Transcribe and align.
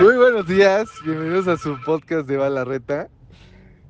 Muy 0.00 0.16
buenos 0.16 0.46
días, 0.46 0.88
bienvenidos 1.04 1.46
a 1.48 1.56
su 1.56 1.76
podcast 1.84 2.26
de 2.26 2.36
Balarreta. 2.36 3.08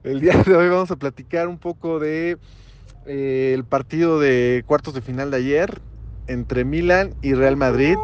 El 0.03 0.21
día 0.21 0.35
de 0.45 0.55
hoy 0.55 0.69
vamos 0.69 0.91
a 0.91 0.97
platicar 0.97 1.49
un 1.49 1.59
poco 1.59 1.99
de 1.99 2.39
eh, 3.07 3.53
el 3.55 3.65
partido 3.65 4.19
de 4.19 4.65
cuartos 4.67 4.95
de 4.95 5.01
final 5.01 5.31
de 5.31 5.37
ayer 5.39 5.81
entre 6.27 6.65
Milan 6.65 7.15
y 7.23 7.35
Real 7.35 7.57
Madrid. 7.57 7.97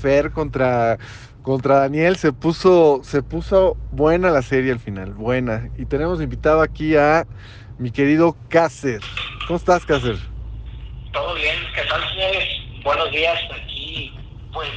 Fer 0.00 0.30
contra, 0.30 0.98
contra 1.42 1.80
Daniel 1.80 2.16
se 2.16 2.32
puso, 2.32 3.00
se 3.02 3.22
puso 3.22 3.76
buena 3.92 4.30
la 4.30 4.42
serie 4.42 4.72
al 4.72 4.80
final, 4.80 5.14
buena. 5.14 5.70
Y 5.76 5.86
tenemos 5.86 6.22
invitado 6.22 6.62
aquí 6.62 6.96
a 6.96 7.26
mi 7.78 7.90
querido 7.90 8.36
Cácer. 8.48 9.00
¿Cómo 9.46 9.56
estás, 9.56 9.84
Cácer? 9.84 10.33
¿Qué 11.74 11.82
tal, 11.82 12.00
señores? 12.10 12.48
Buenos 12.84 13.10
días, 13.10 13.38
aquí, 13.50 14.12
pues 14.52 14.70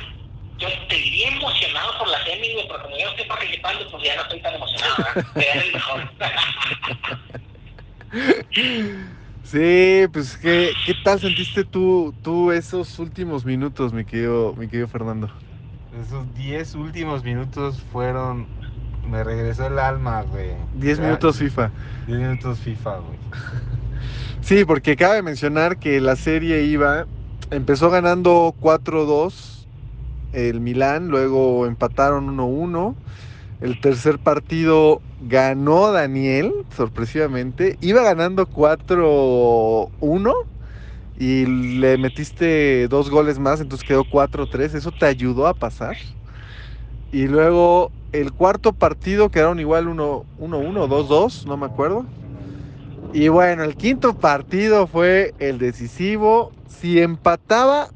yo 0.60 0.68
te 0.90 0.96
diría 0.96 1.30
emocionado 1.30 1.98
por 2.00 2.08
la 2.08 2.24
semi, 2.24 2.48
pero 2.68 2.82
como 2.82 2.98
yo 2.98 3.06
no 3.06 3.12
estoy 3.12 3.26
participando, 3.26 3.92
pues 3.92 4.04
ya 4.04 4.16
no 4.16 4.22
estoy 4.24 4.42
tan 4.42 4.56
emocionado, 4.56 4.96
¿verdad? 4.98 5.26
Te 5.36 5.52
el 5.60 5.74
mejor. 5.74 6.10
Sí, 9.44 10.08
pues 10.12 10.38
¿qué, 10.38 10.74
¿qué 10.86 10.94
tal 11.06 11.22
sentiste 11.22 11.64
tú, 11.64 12.14
tú 12.22 12.52
esos 12.52 13.00
últimos 13.00 13.46
minutos, 13.46 13.94
mi 13.94 14.04
querido, 14.04 14.54
mi 14.58 14.68
querido 14.68 14.90
Fernando? 14.90 15.32
Esos 16.02 16.34
10 16.34 16.76
últimos 16.76 17.24
minutos 17.24 17.80
fueron. 17.82 18.50
Me 19.06 19.24
regresó 19.24 19.68
el 19.68 19.80
alma, 19.80 20.24
güey. 20.24 20.56
10 20.74 21.00
minutos 21.00 21.38
FIFA. 21.38 21.72
10 22.08 22.20
minutos 22.20 22.60
FIFA, 22.60 22.98
güey. 22.98 23.20
Sí, 24.48 24.64
porque 24.64 24.96
cabe 24.96 25.22
mencionar 25.24 25.78
que 25.78 26.00
la 26.00 26.16
serie 26.16 26.64
iba. 26.64 27.06
Empezó 27.52 27.90
ganando 27.90 28.56
4-2 28.62 29.68
el 30.32 30.62
Milán, 30.62 31.10
luego 31.10 31.66
empataron 31.66 32.28
1-1. 32.38 32.96
El 33.60 33.82
tercer 33.82 34.20
partido 34.20 35.02
ganó 35.20 35.92
Daniel, 35.92 36.54
sorpresivamente. 36.74 37.78
Iba 37.82 38.04
ganando 38.04 38.46
4-1 38.48 40.34
y 41.20 41.46
le 41.46 41.98
metiste 41.98 42.88
dos 42.88 43.10
goles 43.10 43.40
más, 43.40 43.60
entonces 43.60 43.86
quedó 43.86 44.06
4-3. 44.06 44.76
Eso 44.76 44.94
te 44.94 45.08
ayudó 45.08 45.48
a 45.48 45.56
pasar. 45.56 45.98
Y 47.12 47.28
luego 47.28 47.92
el 48.14 48.32
cuarto 48.32 48.72
partido 48.72 49.30
quedaron 49.30 49.60
igual 49.60 49.88
1-1, 49.88 50.26
2-2, 50.38 51.46
no 51.48 51.58
me 51.58 51.66
acuerdo. 51.66 52.06
Y 53.14 53.30
bueno, 53.30 53.64
el 53.64 53.76
quinto 53.76 54.14
partido 54.14 54.88
fue 54.88 55.34
el 55.40 55.58
decisivo. 55.58 56.52
Si 56.68 57.00
empataba 57.00 57.90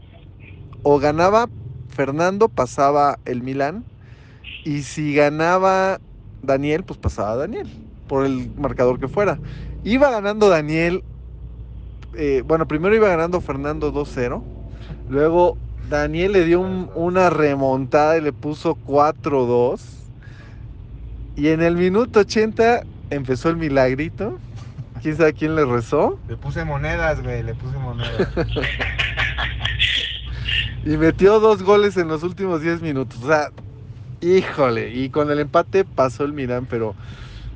o 0.83 0.99
ganaba 0.99 1.49
Fernando, 1.89 2.47
pasaba 2.47 3.19
el 3.25 3.43
Milán. 3.43 3.85
Y 4.63 4.83
si 4.83 5.13
ganaba 5.13 5.99
Daniel, 6.41 6.83
pues 6.83 6.97
pasaba 6.99 7.35
Daniel, 7.35 7.67
por 8.07 8.25
el 8.25 8.51
marcador 8.55 8.99
que 8.99 9.07
fuera. 9.07 9.39
Iba 9.83 10.09
ganando 10.11 10.49
Daniel, 10.49 11.03
eh, 12.15 12.43
bueno, 12.45 12.67
primero 12.67 12.95
iba 12.95 13.07
ganando 13.09 13.41
Fernando 13.41 13.91
2-0, 13.91 14.43
luego 15.09 15.57
Daniel 15.89 16.33
le 16.33 16.45
dio 16.45 16.61
un- 16.61 16.89
una 16.95 17.29
remontada 17.29 18.17
y 18.17 18.21
le 18.21 18.33
puso 18.33 18.75
4-2. 18.75 20.11
Y 21.35 21.47
en 21.47 21.61
el 21.61 21.75
minuto 21.75 22.19
80 22.19 22.83
empezó 23.09 23.49
el 23.49 23.57
milagrito. 23.57 24.39
¿Quién 25.01 25.17
sabe 25.17 25.33
quién 25.33 25.55
le 25.55 25.65
rezó? 25.65 26.19
Le 26.27 26.37
puse 26.37 26.63
monedas, 26.63 27.21
güey. 27.23 27.43
Le 27.43 27.53
puse 27.55 27.77
monedas. 27.77 28.29
Y 30.83 30.97
metió 30.97 31.39
dos 31.39 31.61
goles 31.61 31.95
en 31.97 32.07
los 32.07 32.23
últimos 32.23 32.61
10 32.61 32.81
minutos. 32.81 33.19
O 33.23 33.27
sea, 33.27 33.49
híjole. 34.19 34.89
Y 34.89 35.09
con 35.09 35.29
el 35.29 35.39
empate 35.39 35.85
pasó 35.85 36.23
el 36.23 36.33
Milán, 36.33 36.65
pero 36.65 36.95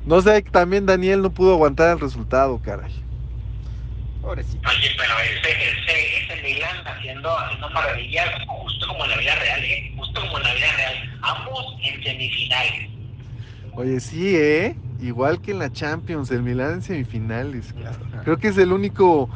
no 0.04 0.20
sé, 0.20 0.42
también 0.42 0.86
Daniel 0.86 1.22
no 1.22 1.30
pudo 1.30 1.54
aguantar 1.54 1.90
el 1.94 2.00
resultado, 2.00 2.60
caray. 2.62 2.92
Pobrecito. 4.22 4.68
Oye, 4.68 4.90
pero 4.96 5.12
ese, 5.18 5.50
ese, 5.50 6.32
ese 6.32 6.42
Milan 6.42 6.86
haciendo, 6.86 7.36
haciendo 7.36 7.68
maravillas, 7.70 8.28
justo 8.46 8.86
como 8.88 9.04
en 9.04 9.10
la 9.10 9.16
vida 9.16 9.34
real, 9.34 9.64
¿eh? 9.64 9.92
Justo 9.96 10.20
como 10.20 10.38
en 10.38 10.44
la 10.44 10.54
vida 10.54 10.72
real. 10.76 11.18
Ambos 11.22 11.76
en 11.82 12.02
semifinales. 12.04 12.90
Oye, 13.72 14.00
sí, 14.00 14.36
¿eh? 14.36 14.76
Igual 14.98 15.40
que 15.40 15.52
en 15.52 15.58
la 15.58 15.70
Champions, 15.70 16.30
el 16.30 16.42
Milán 16.42 16.74
en 16.74 16.82
semifinales. 16.82 17.74
Creo 18.24 18.38
que 18.38 18.48
es 18.48 18.58
el 18.58 18.72
único 18.72 19.30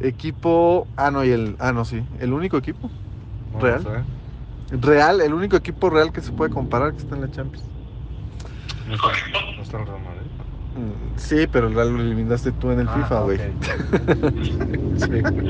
equipo. 0.00 0.88
Ah, 0.96 1.10
no, 1.10 1.24
y 1.24 1.30
el. 1.30 1.56
Ah, 1.58 1.72
no, 1.72 1.84
sí. 1.84 2.02
El 2.18 2.32
único 2.32 2.56
equipo 2.58 2.90
¿Real? 3.60 4.06
real, 4.70 5.20
el 5.20 5.34
único 5.34 5.56
equipo 5.56 5.90
real 5.90 6.12
que 6.12 6.22
se 6.22 6.32
puede 6.32 6.50
comparar 6.50 6.92
que 6.92 6.98
está 7.00 7.14
en 7.14 7.20
la 7.22 7.30
Champions. 7.30 7.66
No 8.86 8.94
está, 8.94 9.08
no 9.56 9.62
está 9.62 9.78
el 9.78 9.86
Real 9.86 10.02
Madrid. 10.02 10.26
Mm, 10.76 11.18
Sí, 11.18 11.46
pero 11.46 11.68
el 11.68 11.74
Real 11.74 11.94
lo 11.96 12.02
eliminaste 12.02 12.52
tú 12.52 12.70
en 12.70 12.80
el 12.80 12.88
Ah, 12.88 12.90
FIFA, 13.02 13.20
güey. 13.22 13.38
ok. 13.38 13.44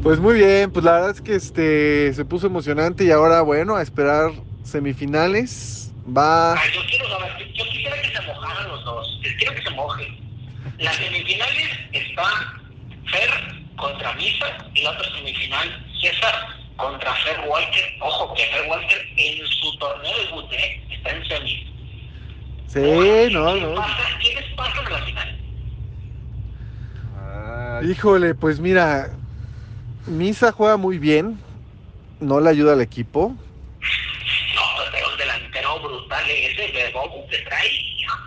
Pues 0.00 0.18
muy 0.20 0.34
bien, 0.34 0.70
pues 0.72 0.84
la 0.84 0.92
verdad 0.92 1.10
es 1.10 1.20
que 1.20 1.34
este 1.36 2.12
se 2.14 2.24
puso 2.24 2.46
emocionante 2.48 3.04
y 3.04 3.10
ahora 3.10 3.42
bueno, 3.42 3.76
a 3.76 3.82
esperar 3.82 4.32
semifinales. 4.62 5.81
Va. 6.04 6.54
Yo 6.74 6.80
quiero 6.88 7.08
saber, 7.08 7.52
yo, 7.54 7.64
quisiera 7.70 8.00
que 8.02 8.08
se 8.08 8.20
mojaran 8.22 8.68
los 8.68 8.84
dos. 8.84 9.20
Quiero 9.38 9.54
que 9.54 9.62
se 9.62 9.70
mojen. 9.70 10.06
Las 10.78 10.96
semifinales 10.96 11.68
está 11.92 12.24
Fer 13.10 13.30
contra 13.76 14.12
Misa 14.14 14.46
y 14.74 14.82
la 14.82 14.90
otra 14.90 15.04
semifinal 15.14 15.86
César 16.00 16.34
contra 16.76 17.14
Fer 17.14 17.40
Walker. 17.46 17.84
Ojo 18.00 18.34
que 18.34 18.44
Fer 18.46 18.68
Walker 18.68 19.06
en 19.16 19.46
su 19.46 19.78
torneo 19.78 20.48
de 20.48 20.56
¿eh? 20.56 20.80
está 20.90 21.10
en 21.10 21.28
semis. 21.28 21.58
Sí, 22.66 22.80
no, 22.80 23.52
¿Quién 23.52 23.62
no. 23.62 23.74
pasa- 23.76 24.18
¿Quiénes 24.20 24.44
pasan 24.56 24.86
a 24.86 24.90
la 24.90 24.98
final? 25.04 25.38
Ay, 27.80 27.90
Híjole, 27.90 28.34
pues 28.34 28.58
mira, 28.58 29.10
Misa 30.06 30.52
juega 30.52 30.76
muy 30.76 30.98
bien, 30.98 31.40
no 32.18 32.40
le 32.40 32.50
ayuda 32.50 32.72
al 32.72 32.80
equipo. 32.80 33.36
No, 34.54 34.62
pero 34.92 35.08
un 35.10 35.16
delantero 35.18 35.78
ese 36.32 36.72
de 36.72 36.92
Bobo 36.92 37.26
que 37.28 37.38
trae, 37.38 37.68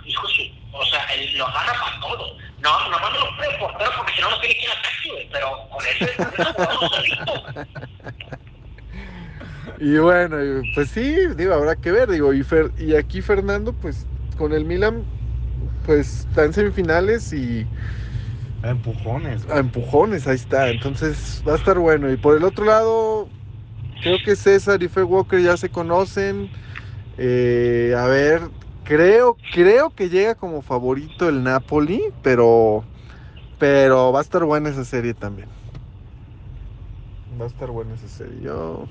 hijo, 0.05 0.27
su, 0.27 0.43
o 0.71 0.85
sea, 0.85 1.03
él 1.13 1.38
lo 1.38 1.47
agarra 1.47 1.73
para 1.79 1.99
todo. 2.01 2.38
No, 2.59 2.89
nomás 2.89 3.13
no 3.13 3.19
lo 3.25 3.35
puede 3.38 3.57
portar 3.59 3.89
porque 3.97 4.13
si 4.13 4.21
no, 4.21 4.29
no 4.31 4.39
tiene 4.39 4.55
quien 4.57 4.71
ataque, 4.71 5.11
güey, 5.11 5.29
pero 5.31 5.69
con 5.69 5.83
jugamos 6.55 6.91
solito. 6.95 7.33
Y 9.79 9.97
bueno, 9.97 10.38
pues 10.73 10.89
sí, 10.89 11.16
digo, 11.35 11.53
habrá 11.53 11.75
que 11.75 11.91
ver, 11.91 12.09
digo, 12.09 12.33
y, 12.33 12.41
Fer- 12.41 12.71
y 12.79 12.95
aquí 12.95 13.21
Fernando, 13.21 13.73
pues 13.73 14.05
con 14.37 14.53
el 14.53 14.66
Milan, 14.66 15.03
pues 15.85 16.22
está 16.22 16.45
en 16.45 16.53
semifinales 16.53 17.33
y 17.33 17.67
a 18.63 18.69
empujones, 18.69 19.43
a 19.43 19.47
güey. 19.47 19.59
empujones, 19.59 20.27
ahí 20.27 20.35
está, 20.35 20.69
entonces 20.69 21.43
va 21.47 21.53
a 21.53 21.57
estar 21.57 21.77
bueno. 21.77 22.11
Y 22.11 22.17
por 22.17 22.37
el 22.37 22.43
otro 22.43 22.66
lado, 22.66 23.29
creo 24.01 24.17
que 24.23 24.35
César 24.35 24.81
y 24.81 24.87
Fer 24.87 25.03
Walker 25.03 25.39
ya 25.41 25.57
se 25.57 25.69
conocen. 25.69 26.49
Eh, 27.18 27.94
a 27.98 28.08
ver, 28.08 28.42
creo, 28.84 29.38
creo 29.52 29.92
que 29.92 30.09
llega 30.09 30.36
como 30.36 30.62
favorito 30.62 31.30
el 31.30 31.44
Napoli, 31.44 32.02
pero, 32.22 32.84
pero 33.58 34.12
va 34.12 34.20
a 34.20 34.24
estar 34.24 34.44
buena 34.46 34.70
esa 34.70 34.86
serie 34.86 35.14
también. 35.14 35.50
Va 37.40 37.46
a 37.46 37.48
estar 37.48 37.72
buena 37.72 37.96
esa 37.96 38.08
serie. 38.08 38.42
Yo, 38.42 38.88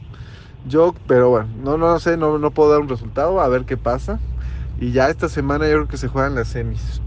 yo, 0.65 0.95
pero 1.07 1.31
bueno, 1.31 1.49
no, 1.57 1.79
no 1.79 1.99
sé, 2.01 2.17
no, 2.17 2.39
no 2.39 2.51
puedo 2.53 2.71
dar 2.71 2.81
un 2.81 2.89
resultado, 2.89 3.41
a 3.41 3.49
ver 3.49 3.65
qué 3.65 3.77
pasa. 3.77 4.21
Y 4.81 4.93
ya 4.93 5.09
esta 5.09 5.29
semana 5.29 5.67
yo 5.69 5.75
creo 5.77 5.89
que 5.89 5.97
se 5.99 6.09
juegan 6.09 6.35
las 6.35 6.49
semis. 6.49 7.03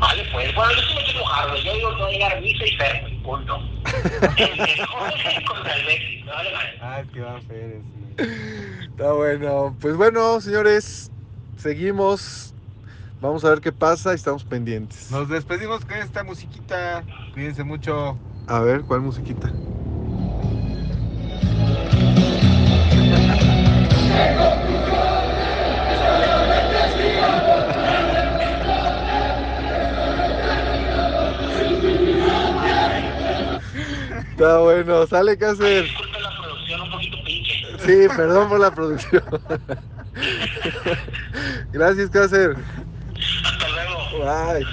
Vale, 0.00 0.24
pues, 0.32 0.54
bueno, 0.54 0.72
yo 0.74 0.80
sí 0.82 0.94
me 0.94 1.04
quiero 1.04 1.20
mojar. 1.20 1.56
Yo 1.64 1.74
digo 1.74 1.96
que 1.96 2.02
va 2.02 2.08
a 2.08 2.10
llegar 2.10 2.40
Misa 2.40 2.64
y 2.64 2.70
Fer, 2.76 3.22
punto. 3.24 3.58
El 4.38 4.56
mejor 4.56 5.12
contra 5.46 5.74
el 5.74 5.86
Betis, 5.86 6.24
me 6.24 6.32
vale 6.32 6.52
madre. 6.52 6.78
Ah, 6.80 7.00
es 7.00 7.10
que 7.10 7.20
va 7.20 7.36
a 7.36 7.40
ser, 7.42 7.82
sí. 7.92 8.07
Está 8.18 9.12
bueno. 9.12 9.76
Pues 9.80 9.96
bueno, 9.96 10.40
señores, 10.40 11.10
seguimos. 11.56 12.52
Vamos 13.20 13.44
a 13.44 13.50
ver 13.50 13.60
qué 13.60 13.72
pasa 13.72 14.12
y 14.12 14.16
estamos 14.16 14.44
pendientes. 14.44 15.10
Nos 15.10 15.28
despedimos 15.28 15.84
con 15.84 15.94
esta 15.96 16.22
musiquita. 16.24 17.02
Cuídense 17.32 17.64
mucho. 17.64 18.16
A 18.46 18.60
ver, 18.60 18.82
¿cuál 18.82 19.00
musiquita? 19.02 19.52
Está 34.30 34.58
bueno, 34.60 35.06
sale 35.06 35.32
Ay, 35.32 35.36
Cácer. 35.36 35.82
disculpen 35.84 36.22
la 36.22 36.30
producción 36.40 36.80
un 36.82 36.90
poquito 36.90 37.16
pinche. 37.24 37.66
Sí, 37.88 38.06
perdón 38.14 38.50
por 38.50 38.60
la 38.60 38.70
producción. 38.70 39.22
Gracias, 41.72 42.10
Cácer. 42.10 42.54
Hasta 43.44 43.68
luego. 43.70 44.52
Bye. 44.52 44.66